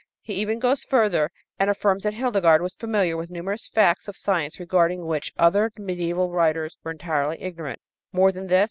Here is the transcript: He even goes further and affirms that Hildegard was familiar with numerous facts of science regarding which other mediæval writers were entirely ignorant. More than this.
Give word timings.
He 0.23 0.33
even 0.33 0.57
goes 0.57 0.81
further 0.83 1.29
and 1.59 1.69
affirms 1.69 2.01
that 2.01 2.15
Hildegard 2.15 2.63
was 2.63 2.73
familiar 2.73 3.15
with 3.15 3.29
numerous 3.29 3.67
facts 3.67 4.07
of 4.07 4.17
science 4.17 4.59
regarding 4.59 5.05
which 5.05 5.31
other 5.37 5.69
mediæval 5.77 6.31
writers 6.33 6.75
were 6.83 6.89
entirely 6.89 7.39
ignorant. 7.39 7.79
More 8.11 8.31
than 8.31 8.47
this. 8.47 8.59